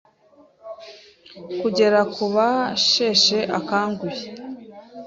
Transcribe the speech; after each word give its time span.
kugera 1.59 1.99
ku 2.13 2.25
basheshe 2.35 3.39
akanguhe 3.59 4.25